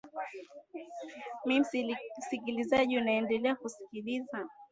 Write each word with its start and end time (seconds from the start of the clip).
m 1.45 1.61
msikilizaji 2.19 2.97
unaendelea 2.97 3.55
kuskiliza 3.55 4.47